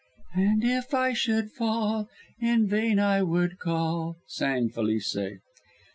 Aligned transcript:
"And 0.33 0.63
if 0.63 0.95
I 0.95 1.13
should 1.13 1.51
fall, 1.51 2.09
In 2.39 2.65
vain 2.65 2.97
I 2.97 3.21
would 3.21 3.59
call," 3.59 4.17
sang 4.25 4.69
Felice. 4.69 5.15